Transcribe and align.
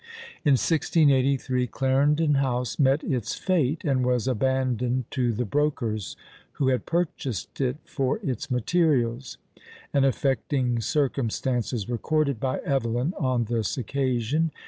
In 0.43 0.53
1683 0.53 1.67
Clarendon 1.67 2.33
House 2.41 2.79
met 2.79 3.03
its 3.03 3.35
fate, 3.35 3.83
and 3.83 4.03
was 4.03 4.27
abandoned 4.27 5.03
to 5.11 5.31
the 5.31 5.45
brokers, 5.45 6.17
who 6.53 6.69
had 6.69 6.87
purchased 6.87 7.61
it 7.61 7.77
for 7.85 8.17
its 8.23 8.49
materials. 8.49 9.37
An 9.93 10.03
affecting 10.03 10.79
circumstance 10.81 11.71
is 11.71 11.87
recorded 11.87 12.39
by 12.39 12.61
Evelyn 12.61 13.13
on 13.19 13.43
this 13.43 13.77
occasion. 13.77 14.49